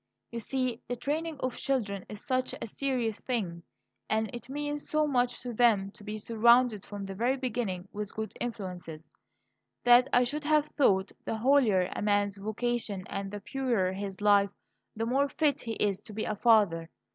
[0.31, 3.61] You see, the training of children is such a serious thing,
[4.09, 8.15] and it means so much to them to be surrounded from the very beginning with
[8.15, 9.11] good influences,
[9.83, 14.49] that I should have thought the holier a man's vocation and the purer his life,
[14.95, 16.89] the more fit he is to be a father.